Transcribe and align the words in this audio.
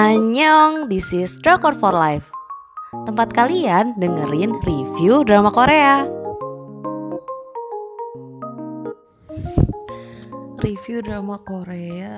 Annyeong, 0.00 0.88
this 0.88 1.12
is 1.12 1.28
Drakor 1.44 1.76
for 1.76 1.92
Life. 1.92 2.24
Tempat 3.04 3.36
kalian 3.36 4.00
dengerin 4.00 4.56
review 4.64 5.28
drama 5.28 5.52
Korea. 5.52 6.08
Review 10.64 11.04
drama 11.04 11.36
Korea 11.44 12.16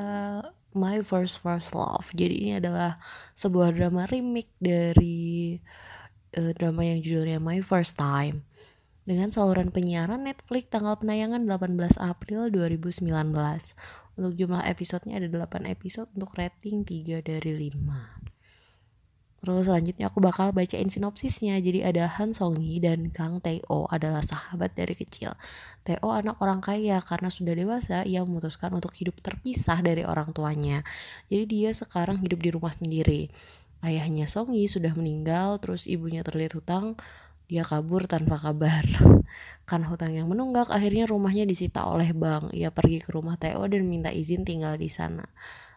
My 0.78 1.02
First 1.02 1.42
First 1.42 1.74
Love. 1.74 2.06
Jadi 2.14 2.46
ini 2.46 2.52
adalah 2.62 3.02
sebuah 3.34 3.74
drama 3.74 4.06
remake 4.06 4.54
dari 4.62 5.58
uh, 6.38 6.54
drama 6.54 6.86
yang 6.86 7.02
judulnya 7.02 7.42
My 7.42 7.58
First 7.66 7.98
Time 7.98 8.46
dengan 9.02 9.34
saluran 9.34 9.74
penyiaran 9.74 10.22
Netflix 10.22 10.70
tanggal 10.70 10.94
penayangan 10.94 11.42
18 11.42 11.98
April 11.98 12.54
2019. 12.54 13.10
Untuk 14.12 14.32
jumlah 14.38 14.62
episodenya 14.68 15.18
ada 15.18 15.28
8 15.28 15.66
episode 15.66 16.06
untuk 16.14 16.36
rating 16.38 16.86
3 16.86 17.24
dari 17.24 17.72
5. 17.72 18.32
Terus 19.42 19.66
selanjutnya 19.66 20.06
aku 20.06 20.22
bakal 20.22 20.54
bacain 20.54 20.86
sinopsisnya. 20.86 21.58
Jadi 21.58 21.82
ada 21.82 22.06
Han 22.06 22.30
Song 22.30 22.62
Hee 22.62 22.78
dan 22.78 23.10
Kang 23.10 23.42
Tae-oh 23.42 23.90
adalah 23.90 24.22
sahabat 24.22 24.78
dari 24.78 24.94
kecil. 24.94 25.34
Tae-oh 25.82 26.14
anak 26.14 26.38
orang 26.38 26.62
kaya 26.62 27.02
karena 27.02 27.26
sudah 27.26 27.58
dewasa 27.58 28.06
ia 28.06 28.22
memutuskan 28.22 28.70
untuk 28.70 28.94
hidup 28.94 29.18
terpisah 29.18 29.82
dari 29.82 30.06
orang 30.06 30.30
tuanya. 30.30 30.86
Jadi 31.26 31.50
dia 31.50 31.74
sekarang 31.74 32.22
hidup 32.22 32.38
di 32.38 32.54
rumah 32.54 32.70
sendiri. 32.70 33.34
Ayahnya 33.82 34.30
Song 34.30 34.54
Hee 34.54 34.70
sudah 34.70 34.94
meninggal, 34.94 35.58
terus 35.58 35.90
ibunya 35.90 36.22
terlihat 36.22 36.54
hutang, 36.54 36.94
dia 37.52 37.68
kabur 37.68 38.08
tanpa 38.08 38.40
kabar. 38.40 38.80
Karena 39.68 39.92
hutang 39.92 40.16
yang 40.16 40.24
menunggak, 40.24 40.72
akhirnya 40.72 41.04
rumahnya 41.04 41.44
disita 41.44 41.84
oleh 41.84 42.16
bank. 42.16 42.48
Ia 42.56 42.72
pergi 42.72 43.04
ke 43.04 43.12
rumah 43.12 43.36
Theo 43.36 43.68
dan 43.68 43.84
minta 43.84 44.08
izin 44.08 44.48
tinggal 44.48 44.80
di 44.80 44.88
sana. 44.88 45.28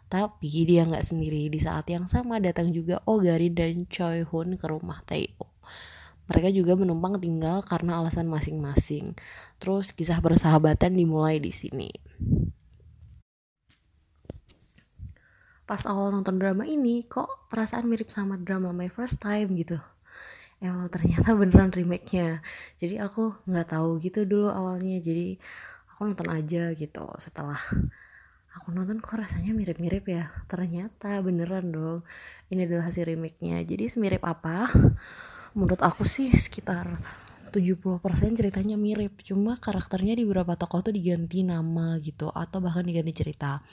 Tapi 0.08 0.64
dia 0.64 0.88
nggak 0.88 1.04
sendiri. 1.04 1.52
Di 1.52 1.60
saat 1.60 1.92
yang 1.92 2.08
sama 2.08 2.40
datang 2.40 2.72
juga 2.72 3.04
Ogari 3.04 3.52
dan 3.52 3.92
Choi 3.92 4.24
Hun 4.24 4.56
ke 4.56 4.72
rumah 4.72 5.04
Theo. 5.04 5.52
Mereka 6.32 6.56
juga 6.56 6.80
menumpang 6.80 7.20
tinggal 7.20 7.60
karena 7.68 8.00
alasan 8.00 8.32
masing-masing. 8.32 9.12
Terus 9.60 9.92
kisah 9.92 10.24
persahabatan 10.24 10.96
dimulai 10.96 11.44
di 11.44 11.52
sini. 11.52 11.92
Pas 15.68 15.84
awal 15.84 16.16
nonton 16.16 16.40
drama 16.40 16.64
ini, 16.64 17.04
kok 17.04 17.52
perasaan 17.52 17.86
mirip 17.86 18.08
sama 18.08 18.40
drama 18.40 18.72
My 18.72 18.88
First 18.88 19.20
Time 19.20 19.60
gitu 19.60 19.78
ya 20.64 20.88
ternyata 20.88 21.36
beneran 21.36 21.72
remake-nya. 21.72 22.40
Jadi 22.80 22.96
aku 23.00 23.36
nggak 23.48 23.68
tahu 23.76 24.00
gitu 24.00 24.24
dulu 24.24 24.48
awalnya. 24.52 24.98
Jadi 25.04 25.36
aku 25.92 26.08
nonton 26.08 26.30
aja 26.32 26.72
gitu. 26.76 27.06
Setelah 27.20 27.60
aku 28.56 28.72
nonton 28.72 29.04
kok 29.04 29.20
rasanya 29.20 29.52
mirip-mirip 29.52 30.06
ya? 30.08 30.32
Ternyata 30.48 31.20
beneran 31.20 31.72
dong. 31.72 32.00
Ini 32.52 32.68
adalah 32.68 32.88
hasil 32.92 33.08
remake-nya. 33.08 33.64
Jadi 33.68 33.86
semirip 33.92 34.24
apa? 34.24 34.72
Menurut 35.58 35.80
aku 35.84 36.04
sih 36.04 36.32
sekitar 36.36 37.00
70% 37.56 38.04
ceritanya 38.36 38.76
mirip. 38.76 39.24
Cuma 39.24 39.56
karakternya 39.56 40.20
di 40.20 40.28
beberapa 40.28 40.60
tokoh 40.60 40.92
tuh 40.92 40.94
diganti 40.96 41.44
nama 41.48 41.96
gitu 42.04 42.28
atau 42.32 42.60
bahkan 42.60 42.84
diganti 42.84 43.16
cerita. 43.16 43.64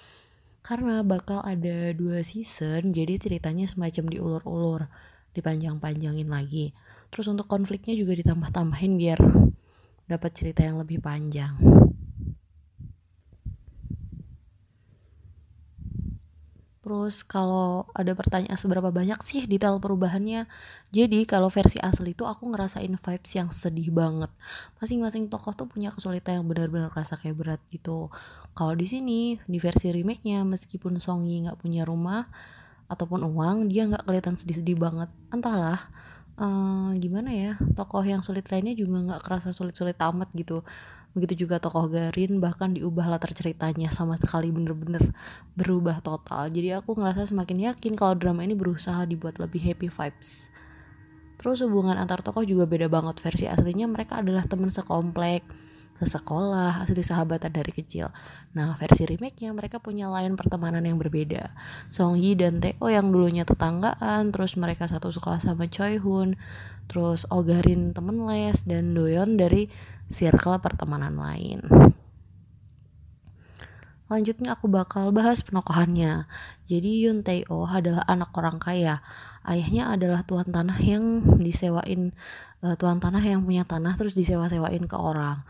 Karena 0.62 1.02
bakal 1.02 1.42
ada 1.42 1.90
dua 1.90 2.22
season 2.22 2.94
jadi 2.94 3.18
ceritanya 3.18 3.66
semacam 3.66 4.04
diulur-ulur 4.06 4.86
dipanjang-panjangin 5.32 6.28
lagi 6.28 6.72
terus 7.12 7.28
untuk 7.28 7.48
konfliknya 7.48 7.92
juga 7.92 8.16
ditambah-tambahin 8.16 8.92
biar 8.96 9.20
dapat 10.08 10.30
cerita 10.32 10.64
yang 10.64 10.80
lebih 10.80 11.00
panjang 11.00 11.56
Terus 16.82 17.22
kalau 17.22 17.86
ada 17.94 18.10
pertanyaan 18.18 18.58
seberapa 18.58 18.90
banyak 18.90 19.14
sih 19.22 19.46
detail 19.46 19.78
perubahannya? 19.78 20.50
Jadi 20.90 21.22
kalau 21.30 21.46
versi 21.46 21.78
asli 21.78 22.10
itu 22.10 22.26
aku 22.26 22.50
ngerasain 22.50 22.90
vibes 22.90 23.32
yang 23.38 23.54
sedih 23.54 23.94
banget. 23.94 24.28
Masing-masing 24.82 25.30
tokoh 25.30 25.54
tuh 25.54 25.70
punya 25.70 25.94
kesulitan 25.94 26.42
yang 26.42 26.46
benar-benar 26.50 26.90
rasa 26.90 27.14
kayak 27.14 27.38
berat 27.38 27.62
gitu. 27.70 28.10
Kalau 28.58 28.74
di 28.74 28.90
sini 28.90 29.38
di 29.46 29.58
versi 29.62 29.94
remake-nya 29.94 30.42
meskipun 30.42 30.98
Song 30.98 31.22
Yi 31.22 31.46
nggak 31.46 31.62
punya 31.62 31.86
rumah, 31.86 32.26
ataupun 32.90 33.26
uang 33.26 33.70
dia 33.70 33.86
nggak 33.88 34.06
kelihatan 34.06 34.34
sedih-sedih 34.38 34.78
banget. 34.78 35.08
Entahlah 35.30 35.78
uh, 36.38 36.90
gimana 36.96 37.30
ya 37.32 37.52
tokoh 37.76 38.02
yang 38.02 38.24
sulit 38.24 38.48
lainnya 38.48 38.72
juga 38.72 39.02
nggak 39.02 39.20
kerasa 39.22 39.50
sulit-sulit 39.54 39.96
amat 39.98 40.32
gitu. 40.34 40.64
Begitu 41.12 41.44
juga 41.44 41.60
tokoh 41.60 41.92
Garin 41.92 42.40
bahkan 42.40 42.72
diubah 42.72 43.04
latar 43.04 43.36
ceritanya 43.36 43.92
sama 43.92 44.16
sekali 44.16 44.48
bener-bener 44.48 45.12
berubah 45.52 46.00
total. 46.00 46.48
Jadi 46.48 46.72
aku 46.72 46.96
ngerasa 46.96 47.28
semakin 47.28 47.72
yakin 47.72 47.92
kalau 47.92 48.16
drama 48.16 48.40
ini 48.40 48.56
berusaha 48.56 49.04
dibuat 49.04 49.36
lebih 49.36 49.60
happy 49.60 49.92
vibes. 49.92 50.48
Terus 51.36 51.60
hubungan 51.66 52.00
antar 52.00 52.24
tokoh 52.24 52.46
juga 52.48 52.64
beda 52.64 52.88
banget. 52.88 53.20
Versi 53.20 53.44
aslinya 53.44 53.84
mereka 53.90 54.24
adalah 54.24 54.46
teman 54.48 54.72
sekomplek 54.72 55.44
sesekolah, 56.02 56.82
asli 56.82 56.98
sahabatan 56.98 57.54
dari 57.54 57.70
kecil. 57.70 58.10
Nah, 58.58 58.74
versi 58.74 59.06
remake-nya 59.06 59.54
mereka 59.54 59.78
punya 59.78 60.10
lain 60.10 60.34
pertemanan 60.34 60.82
yang 60.82 60.98
berbeda. 60.98 61.54
Song 61.86 62.18
Yi 62.18 62.34
dan 62.34 62.58
Teo 62.58 62.90
yang 62.90 63.14
dulunya 63.14 63.46
tetanggaan, 63.46 64.34
terus 64.34 64.58
mereka 64.58 64.90
satu 64.90 65.14
sekolah 65.14 65.38
sama 65.38 65.70
Choi 65.70 66.02
Hun, 66.02 66.34
terus 66.90 67.22
Ogarin 67.30 67.94
temen 67.94 68.26
les, 68.26 68.66
dan 68.66 68.98
Doyon 68.98 69.38
dari 69.38 69.70
circle 70.10 70.58
pertemanan 70.58 71.14
lain. 71.14 71.62
Lanjutnya 74.12 74.52
aku 74.52 74.68
bakal 74.68 75.08
bahas 75.08 75.40
penokohannya. 75.40 76.28
Jadi 76.68 77.08
Yun 77.08 77.24
Tae-oh 77.24 77.64
adalah 77.64 78.04
anak 78.04 78.36
orang 78.36 78.60
kaya. 78.60 79.00
Ayahnya 79.40 79.88
adalah 79.88 80.20
tuan 80.20 80.52
tanah 80.52 80.76
yang 80.84 81.24
disewain 81.40 82.12
uh, 82.60 82.76
tuan 82.76 83.00
tanah 83.00 83.24
yang 83.24 83.40
punya 83.40 83.64
tanah 83.64 83.96
terus 83.96 84.12
disewa-sewain 84.12 84.84
ke 84.84 84.96
orang. 85.00 85.40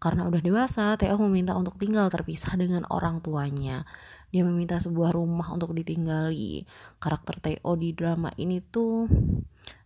Karena 0.00 0.24
udah 0.24 0.40
dewasa, 0.40 0.96
Theo 0.96 1.20
meminta 1.20 1.52
untuk 1.52 1.76
tinggal 1.76 2.08
terpisah 2.08 2.56
dengan 2.56 2.88
orang 2.88 3.20
tuanya. 3.20 3.84
Dia 4.32 4.48
meminta 4.48 4.80
sebuah 4.80 5.12
rumah 5.12 5.52
untuk 5.52 5.76
ditinggali. 5.76 6.64
Karakter 6.96 7.36
Theo 7.36 7.76
di 7.76 7.92
drama 7.92 8.32
ini 8.40 8.64
tuh 8.64 9.04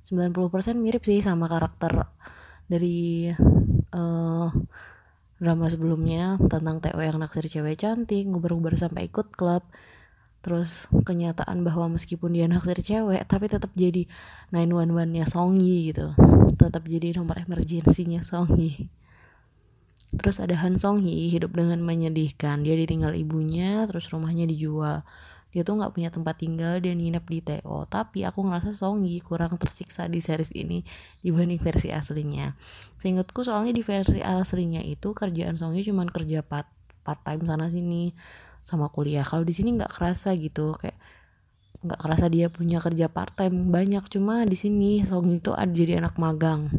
90% 0.07 0.79
mirip 0.79 1.03
sih 1.03 1.19
sama 1.19 1.51
karakter 1.51 2.07
dari 2.71 3.27
uh, 3.91 4.49
drama 5.43 5.67
sebelumnya 5.67 6.39
tentang 6.47 6.79
Theo 6.79 7.03
yang 7.03 7.19
naksir 7.19 7.51
cewek 7.51 7.83
cantik, 7.83 8.31
nguber-nguber 8.31 8.79
sampai 8.79 9.11
ikut 9.11 9.35
klub. 9.35 9.67
Terus 10.47 10.87
kenyataan 10.93 11.67
bahwa 11.67 11.97
meskipun 11.97 12.39
dia 12.39 12.47
naksir 12.47 12.79
cewek, 12.79 13.27
tapi 13.27 13.51
tetap 13.51 13.75
jadi 13.75 14.07
911-nya 14.55 15.27
Songyi 15.27 15.91
gitu. 15.91 16.15
Tetap 16.55 16.87
jadi 16.87 17.19
nomor 17.19 17.43
emergensinya 17.43 18.23
Songyi. 18.23 19.04
Terus 20.21 20.39
ada 20.39 20.55
Han 20.63 20.79
Song 20.79 21.03
Hee 21.03 21.31
hidup 21.31 21.55
dengan 21.55 21.83
menyedihkan. 21.83 22.63
Dia 22.63 22.79
ditinggal 22.79 23.15
ibunya, 23.19 23.85
terus 23.91 24.11
rumahnya 24.11 24.47
dijual. 24.47 25.03
Dia 25.55 25.63
tuh 25.63 25.79
nggak 25.79 25.95
punya 25.95 26.11
tempat 26.11 26.43
tinggal 26.43 26.83
dan 26.83 26.99
nginep 26.99 27.25
di 27.31 27.39
TO. 27.43 27.87
Tapi 27.87 28.27
aku 28.27 28.43
ngerasa 28.43 28.75
Song 28.75 29.07
Hee 29.07 29.23
kurang 29.23 29.55
tersiksa 29.55 30.11
di 30.11 30.19
series 30.19 30.51
ini 30.55 30.83
dibanding 31.23 31.63
versi 31.63 31.95
aslinya. 31.95 32.59
Seingatku 32.99 33.47
soalnya 33.47 33.71
di 33.71 33.87
versi 33.87 34.19
aslinya 34.19 34.83
itu 34.83 35.15
kerjaan 35.15 35.55
Song 35.55 35.79
Hee 35.79 35.87
cuma 35.87 36.03
kerja 36.11 36.43
part 36.43 36.67
part 37.07 37.23
time 37.23 37.47
sana 37.47 37.71
sini 37.71 38.11
sama 38.67 38.91
kuliah. 38.91 39.23
Kalau 39.23 39.47
di 39.47 39.55
sini 39.55 39.79
nggak 39.79 39.95
kerasa 39.95 40.35
gitu 40.35 40.75
kayak 40.75 40.99
nggak 41.85 42.01
kerasa 42.01 42.27
dia 42.33 42.49
punya 42.49 42.81
kerja 42.81 43.13
part 43.13 43.37
time 43.37 43.69
banyak 43.69 44.03
cuma 44.09 44.49
di 44.49 44.57
sini 44.57 45.05
Song 45.05 45.29
itu 45.31 45.53
ada 45.53 45.69
jadi 45.69 46.01
anak 46.01 46.17
magang 46.17 46.73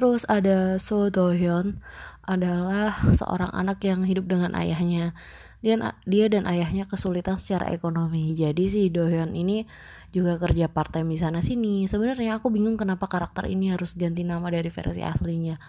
Terus 0.00 0.24
ada 0.32 0.80
So 0.80 1.12
Do 1.12 1.28
Hyun 1.28 1.76
adalah 2.24 3.04
seorang 3.12 3.52
anak 3.52 3.84
yang 3.84 4.00
hidup 4.08 4.32
dengan 4.32 4.56
ayahnya. 4.56 5.12
Dia, 5.60 5.76
dia 6.08 6.24
dan 6.32 6.48
ayahnya 6.48 6.88
kesulitan 6.88 7.36
secara 7.36 7.68
ekonomi. 7.68 8.32
Jadi 8.32 8.64
si 8.64 8.88
Do 8.88 9.04
Hyun 9.12 9.36
ini 9.36 9.68
juga 10.08 10.40
kerja 10.40 10.72
part 10.72 10.88
time 10.88 11.12
di 11.12 11.20
sana 11.20 11.44
sini. 11.44 11.84
Sebenarnya 11.84 12.40
aku 12.40 12.48
bingung 12.48 12.80
kenapa 12.80 13.12
karakter 13.12 13.44
ini 13.52 13.76
harus 13.76 13.92
ganti 13.92 14.24
nama 14.24 14.48
dari 14.48 14.72
versi 14.72 15.04
aslinya. 15.04 15.60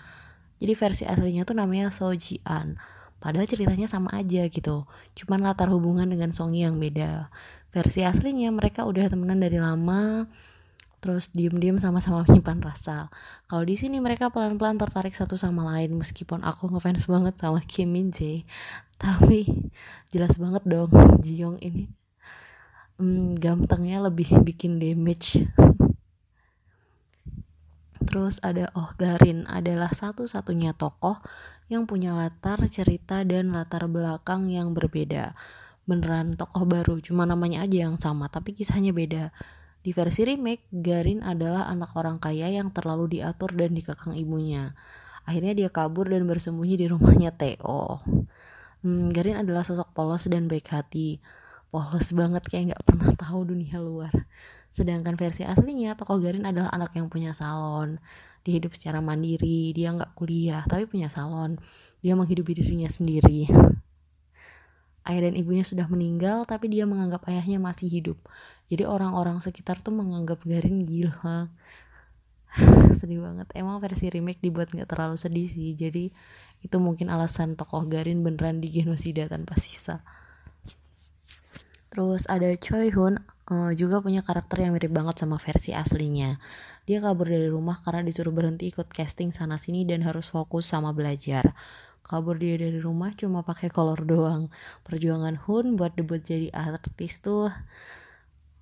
Jadi 0.64 0.74
versi 0.80 1.04
aslinya 1.04 1.44
tuh 1.44 1.60
namanya 1.60 1.92
So 1.92 2.08
Ji 2.16 2.40
An. 2.48 2.80
Padahal 3.20 3.52
ceritanya 3.52 3.92
sama 3.92 4.16
aja 4.16 4.48
gitu. 4.48 4.88
Cuman 5.12 5.44
latar 5.44 5.68
hubungan 5.68 6.08
dengan 6.08 6.32
Song 6.32 6.56
yang 6.56 6.80
beda. 6.80 7.28
Versi 7.76 8.08
aslinya 8.08 8.48
mereka 8.56 8.88
udah 8.88 9.12
temenan 9.12 9.44
dari 9.44 9.60
lama 9.60 10.32
terus 11.02 11.34
diem-diem 11.34 11.82
sama-sama 11.82 12.22
menyimpan 12.30 12.62
rasa. 12.62 13.10
Kalau 13.50 13.66
di 13.66 13.76
sini 13.76 13.98
mereka 13.98 14.30
pelan-pelan 14.30 14.78
tertarik 14.78 15.12
satu 15.12 15.36
sama 15.36 15.66
lain 15.76 15.98
meskipun 15.98 16.46
aku 16.46 16.70
ngefans 16.70 17.10
banget 17.10 17.36
sama 17.42 17.60
Kim 17.66 17.92
Min 17.92 18.14
Jae, 18.14 18.46
tapi 19.02 19.50
jelas 20.14 20.38
banget 20.38 20.64
dong 20.64 20.94
Jiyoung 21.26 21.58
ini 21.60 21.90
hmm, 23.02 23.42
gantengnya 23.42 24.06
lebih 24.06 24.30
bikin 24.46 24.78
damage. 24.78 25.42
Terus 28.12 28.44
ada 28.44 28.68
Oh 28.76 28.92
Garin 29.00 29.48
adalah 29.48 29.90
satu-satunya 29.90 30.76
tokoh 30.78 31.18
yang 31.72 31.88
punya 31.88 32.12
latar 32.12 32.60
cerita 32.68 33.24
dan 33.24 33.56
latar 33.56 33.90
belakang 33.90 34.54
yang 34.54 34.78
berbeda. 34.78 35.34
beneran 35.82 36.38
tokoh 36.38 36.70
baru 36.70 37.02
cuma 37.02 37.26
namanya 37.26 37.66
aja 37.66 37.90
yang 37.90 37.98
sama 37.98 38.30
tapi 38.30 38.54
kisahnya 38.54 38.94
beda 38.94 39.34
di 39.82 39.92
versi 39.98 40.22
remake 40.22 40.70
Garin 40.70 41.26
adalah 41.26 41.66
anak 41.66 41.98
orang 41.98 42.22
kaya 42.22 42.54
yang 42.54 42.70
terlalu 42.70 43.18
diatur 43.18 43.50
dan 43.58 43.74
dikekang 43.74 44.14
ibunya. 44.14 44.78
Akhirnya 45.26 45.54
dia 45.58 45.70
kabur 45.74 46.10
dan 46.10 46.26
bersembunyi 46.26 46.76
di 46.78 46.86
rumahnya 46.90 47.34
Theo 47.34 48.02
hmm, 48.86 49.14
Garin 49.14 49.42
adalah 49.42 49.66
sosok 49.66 49.94
polos 49.94 50.26
dan 50.30 50.46
baik 50.46 50.70
hati. 50.70 51.22
Polos 51.72 52.12
banget 52.14 52.44
kayak 52.46 52.74
nggak 52.74 52.84
pernah 52.86 53.10
tahu 53.26 53.54
dunia 53.54 53.78
luar. 53.82 54.14
Sedangkan 54.72 55.18
versi 55.20 55.44
aslinya 55.44 55.98
tokoh 55.98 56.22
Garin 56.22 56.46
adalah 56.46 56.70
anak 56.74 56.94
yang 56.98 57.10
punya 57.10 57.34
salon. 57.34 57.98
Dia 58.42 58.58
hidup 58.58 58.74
secara 58.74 59.02
mandiri 59.02 59.70
dia 59.74 59.94
nggak 59.94 60.18
kuliah 60.18 60.66
tapi 60.66 60.86
punya 60.90 61.10
salon. 61.10 61.58
Dia 62.02 62.18
menghidupi 62.18 62.58
dirinya 62.58 62.90
sendiri 62.90 63.46
ayah 65.08 65.30
dan 65.30 65.34
ibunya 65.34 65.66
sudah 65.66 65.90
meninggal 65.90 66.46
tapi 66.46 66.70
dia 66.70 66.86
menganggap 66.86 67.26
ayahnya 67.30 67.58
masih 67.58 67.90
hidup. 67.90 68.18
Jadi 68.70 68.86
orang-orang 68.88 69.42
sekitar 69.42 69.82
tuh 69.82 69.92
menganggap 69.92 70.46
Garin 70.46 70.86
gila. 70.86 71.50
Sedih 73.00 73.24
banget. 73.24 73.48
Emang 73.58 73.82
versi 73.82 74.08
remake 74.12 74.44
dibuat 74.44 74.72
nggak 74.72 74.88
terlalu 74.88 75.16
sedih 75.18 75.48
sih. 75.48 75.74
Jadi 75.74 76.12
itu 76.62 76.78
mungkin 76.78 77.10
alasan 77.10 77.58
tokoh 77.58 77.88
Garin 77.90 78.22
beneran 78.22 78.62
digenosida 78.62 79.28
tanpa 79.28 79.58
sisa. 79.58 80.06
Terus 81.92 82.24
ada 82.32 82.48
Choi 82.56 82.88
Hoon 82.96 83.20
uh, 83.52 83.76
juga 83.76 84.00
punya 84.00 84.24
karakter 84.24 84.64
yang 84.64 84.72
mirip 84.72 84.96
banget 84.96 85.20
sama 85.20 85.36
versi 85.36 85.76
aslinya. 85.76 86.40
Dia 86.88 87.04
kabur 87.04 87.28
dari 87.28 87.52
rumah 87.52 87.84
karena 87.84 88.08
disuruh 88.08 88.32
berhenti 88.32 88.72
ikut 88.72 88.88
casting 88.88 89.36
sana 89.36 89.60
sini 89.60 89.84
dan 89.84 90.00
harus 90.08 90.32
fokus 90.32 90.72
sama 90.72 90.96
belajar 90.96 91.52
kabur 92.02 92.36
dia 92.36 92.60
dari 92.60 92.82
rumah 92.82 93.16
cuma 93.16 93.46
pakai 93.46 93.72
kolor 93.72 94.04
doang. 94.04 94.52
Perjuangan 94.84 95.40
Hun 95.48 95.80
buat 95.80 95.96
debut 95.96 96.20
jadi 96.20 96.52
artis 96.52 97.24
tuh 97.24 97.48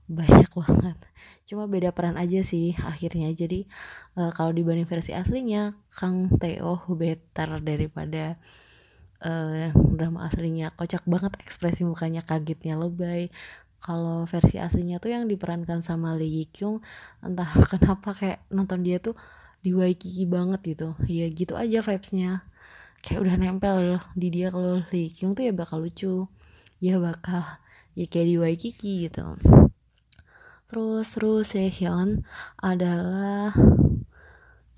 banyak 0.10 0.50
banget. 0.58 0.98
Cuma 1.46 1.70
beda 1.70 1.94
peran 1.94 2.18
aja 2.18 2.42
sih 2.42 2.74
akhirnya. 2.82 3.30
Jadi 3.34 3.70
uh, 4.18 4.34
kalau 4.34 4.50
dibanding 4.50 4.90
versi 4.90 5.14
aslinya 5.14 5.78
Kang 5.94 6.34
Teo 6.42 6.82
better 6.90 7.62
daripada 7.62 8.42
uh, 9.22 9.70
drama 9.74 10.26
aslinya. 10.26 10.74
Kocak 10.74 11.06
banget 11.06 11.38
ekspresi 11.38 11.86
mukanya 11.86 12.26
kagetnya 12.26 12.74
lebay. 12.74 13.30
Kalau 13.80 14.28
versi 14.28 14.60
aslinya 14.60 15.00
tuh 15.00 15.16
yang 15.16 15.30
diperankan 15.30 15.80
sama 15.80 16.12
Lee 16.18 16.44
Yi 16.44 16.46
Kyung 16.52 16.84
entah 17.24 17.48
kenapa 17.72 18.12
kayak 18.12 18.44
nonton 18.52 18.84
dia 18.84 19.00
tuh 19.00 19.16
di 19.62 19.78
Waikiki 19.78 20.26
banget 20.26 20.76
gitu. 20.76 20.98
Ya 21.06 21.30
gitu 21.30 21.54
aja 21.54 21.86
vibesnya 21.86 22.44
kayak 23.02 23.20
udah 23.26 23.36
nempel 23.40 24.00
di 24.16 24.28
dia 24.30 24.52
kalau 24.52 24.84
Lee 24.92 25.12
Kyung 25.12 25.34
tuh 25.34 25.48
ya 25.48 25.54
bakal 25.56 25.84
lucu. 25.84 26.28
Ya 26.80 26.96
bakal 27.00 27.44
ya 27.96 28.06
kayak 28.08 28.28
di 28.28 28.36
Waikiki 28.40 28.94
gitu. 29.08 29.36
Terus 30.70 31.18
Ru 31.18 31.42
Sehyun 31.42 32.22
adalah 32.62 33.58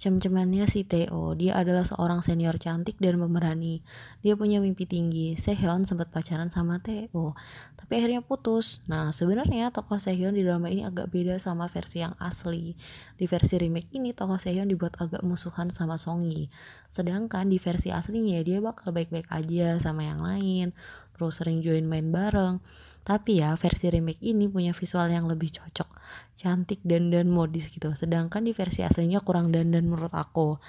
Cem-cemannya 0.02 0.66
si 0.66 0.82
Theo, 0.82 1.38
dia 1.38 1.54
adalah 1.54 1.86
seorang 1.86 2.26
senior 2.26 2.58
cantik 2.58 2.98
dan 2.98 3.22
pemberani. 3.22 3.86
Dia 4.26 4.34
punya 4.34 4.58
mimpi 4.58 4.90
tinggi. 4.90 5.38
Sehyeon 5.38 5.86
sempat 5.86 6.10
pacaran 6.10 6.50
sama 6.50 6.82
Theo, 6.82 7.38
tapi 7.78 8.02
akhirnya 8.02 8.26
putus. 8.26 8.82
Nah, 8.90 9.14
sebenarnya 9.14 9.70
tokoh 9.70 10.02
Sehyeon 10.02 10.34
di 10.34 10.42
drama 10.42 10.74
ini 10.74 10.90
agak 10.90 11.14
beda 11.14 11.38
sama 11.38 11.70
versi 11.70 12.02
yang 12.02 12.18
asli. 12.18 12.74
Di 13.14 13.30
versi 13.30 13.62
remake 13.62 13.94
ini, 13.94 14.10
tokoh 14.10 14.42
Sehyeon 14.42 14.74
dibuat 14.74 14.98
agak 14.98 15.22
musuhan 15.22 15.70
sama 15.70 16.02
Songi. 16.02 16.50
Sedangkan 16.90 17.54
di 17.54 17.62
versi 17.62 17.94
aslinya 17.94 18.42
dia 18.42 18.58
bakal 18.58 18.98
baik-baik 18.98 19.30
aja 19.30 19.78
sama 19.78 20.02
yang 20.10 20.26
lain, 20.26 20.74
terus 21.14 21.38
sering 21.38 21.62
join 21.62 21.86
main 21.86 22.10
bareng. 22.10 22.58
Tapi 23.02 23.42
ya 23.42 23.58
versi 23.58 23.90
remake 23.90 24.22
ini 24.22 24.46
punya 24.46 24.78
visual 24.78 25.10
yang 25.10 25.26
lebih 25.26 25.50
cocok, 25.50 25.90
cantik 26.38 26.86
dan 26.86 27.10
dan 27.10 27.34
modis 27.34 27.74
gitu. 27.74 27.90
Sedangkan 27.98 28.46
di 28.46 28.54
versi 28.54 28.86
aslinya 28.86 29.20
kurang 29.26 29.50
dan 29.50 29.74
dan 29.74 29.90
menurut 29.90 30.14
aku 30.14 30.62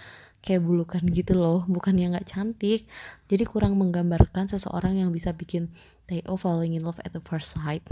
kayak 0.42 0.64
bulukan 0.64 1.04
gitu 1.12 1.38
loh, 1.38 1.62
bukan 1.68 1.94
yang 2.00 2.16
nggak 2.16 2.26
cantik. 2.26 2.88
Jadi 3.28 3.44
kurang 3.46 3.78
menggambarkan 3.78 4.48
seseorang 4.50 4.98
yang 4.98 5.12
bisa 5.12 5.30
bikin 5.36 5.70
Theo 6.08 6.34
falling 6.34 6.74
in 6.74 6.82
love 6.82 6.98
at 7.04 7.14
the 7.14 7.22
first 7.22 7.54
sight. 7.54 7.84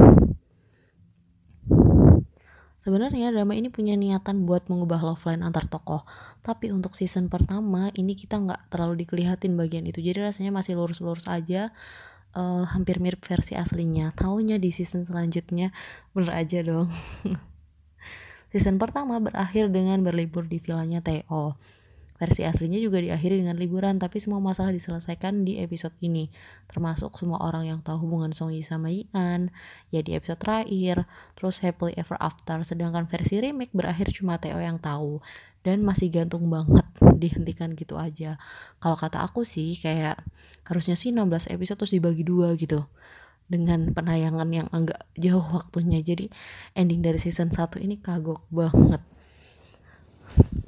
Sebenarnya 2.80 3.28
drama 3.28 3.52
ini 3.52 3.68
punya 3.68 3.92
niatan 3.92 4.48
buat 4.48 4.72
mengubah 4.72 5.04
love 5.04 5.20
line 5.28 5.44
antar 5.44 5.68
tokoh, 5.68 6.00
tapi 6.40 6.72
untuk 6.72 6.96
season 6.96 7.28
pertama 7.28 7.92
ini 7.92 8.16
kita 8.16 8.40
nggak 8.40 8.72
terlalu 8.72 9.04
dikelihatin 9.04 9.52
bagian 9.52 9.84
itu, 9.84 10.00
jadi 10.00 10.24
rasanya 10.24 10.48
masih 10.48 10.80
lurus-lurus 10.80 11.28
aja 11.28 11.76
uh, 12.34 12.64
hampir 12.70 12.98
mirip 13.02 13.22
versi 13.24 13.56
aslinya. 13.56 14.12
Taunya 14.14 14.56
di 14.60 14.70
season 14.74 15.06
selanjutnya 15.06 15.74
bener 16.12 16.32
aja 16.34 16.60
dong. 16.62 16.90
Season 18.50 18.82
pertama 18.82 19.22
berakhir 19.22 19.70
dengan 19.70 20.02
berlibur 20.02 20.42
di 20.42 20.58
villanya 20.58 20.98
Theo 20.98 21.54
versi 22.20 22.44
aslinya 22.44 22.76
juga 22.76 23.00
diakhiri 23.00 23.40
dengan 23.40 23.56
liburan 23.56 23.96
tapi 23.96 24.20
semua 24.20 24.44
masalah 24.44 24.76
diselesaikan 24.76 25.48
di 25.48 25.56
episode 25.64 25.96
ini. 26.04 26.28
Termasuk 26.68 27.16
semua 27.16 27.40
orang 27.40 27.64
yang 27.64 27.80
tahu 27.80 28.04
hubungan 28.04 28.36
Song 28.36 28.52
Yi 28.52 28.60
sama 28.60 28.92
Yian. 28.92 29.48
Ya 29.88 30.04
di 30.04 30.12
episode 30.12 30.36
terakhir. 30.36 31.08
Terus 31.40 31.64
happily 31.64 31.96
ever 31.96 32.20
after. 32.20 32.60
Sedangkan 32.60 33.08
versi 33.08 33.40
remake 33.40 33.72
berakhir 33.72 34.12
cuma 34.12 34.36
Theo 34.36 34.60
yang 34.60 34.76
tahu 34.76 35.24
dan 35.60 35.84
masih 35.84 36.08
gantung 36.08 36.48
banget 36.48 36.86
dihentikan 37.22 37.76
gitu 37.76 38.00
aja. 38.00 38.40
Kalau 38.80 38.96
kata 38.96 39.24
aku 39.24 39.44
sih 39.44 39.76
kayak 39.76 40.20
harusnya 40.64 40.96
sih 40.96 41.12
16 41.12 41.52
episode 41.52 41.78
terus 41.84 41.94
dibagi 41.94 42.24
dua 42.24 42.56
gitu. 42.56 42.84
Dengan 43.50 43.90
penayangan 43.90 44.48
yang 44.54 44.68
agak 44.70 45.10
jauh 45.18 45.42
waktunya. 45.42 45.98
Jadi 46.00 46.30
ending 46.78 47.02
dari 47.02 47.18
season 47.18 47.50
1 47.50 47.82
ini 47.82 47.98
kagok 47.98 48.46
banget. 48.46 49.02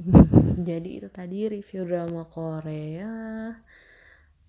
Jadi 0.68 0.98
itu 0.98 1.08
tadi 1.08 1.46
review 1.46 1.86
drama 1.86 2.26
Korea. 2.26 3.54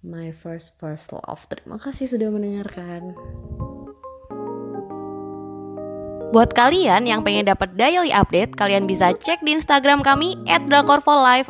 My 0.04 0.36
First 0.36 0.82
First 0.82 1.16
Love. 1.16 1.48
Terima 1.48 1.80
kasih 1.80 2.12
sudah 2.12 2.28
mendengarkan 2.28 3.16
Buat 6.34 6.58
kalian 6.58 7.06
yang 7.06 7.22
pengen 7.22 7.46
dapat 7.46 7.78
daily 7.78 8.10
update, 8.10 8.58
kalian 8.58 8.90
bisa 8.90 9.14
cek 9.14 9.46
di 9.46 9.54
Instagram 9.54 10.02
kami 10.02 10.34
@drakorfolive. 10.66 11.46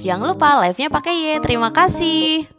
Jangan 0.00 0.32
lupa 0.32 0.64
live-nya 0.64 0.88
pakai 0.88 1.12
Y. 1.12 1.44
Terima 1.44 1.68
kasih. 1.68 2.53